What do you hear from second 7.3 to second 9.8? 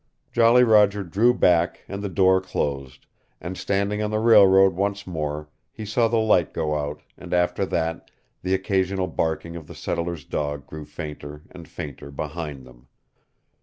after that the occasional barking of the